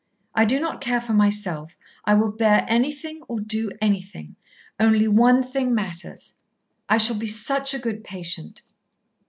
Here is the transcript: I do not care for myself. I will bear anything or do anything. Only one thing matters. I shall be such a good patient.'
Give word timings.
I 0.33 0.45
do 0.45 0.59
not 0.59 0.81
care 0.81 0.99
for 0.99 1.13
myself. 1.13 1.77
I 2.05 2.15
will 2.15 2.31
bear 2.31 2.65
anything 2.67 3.21
or 3.27 3.39
do 3.39 3.69
anything. 3.79 4.35
Only 4.79 5.07
one 5.07 5.43
thing 5.43 5.75
matters. 5.75 6.33
I 6.89 6.97
shall 6.97 7.17
be 7.17 7.27
such 7.27 7.75
a 7.75 7.79
good 7.79 8.03
patient.' 8.03 8.63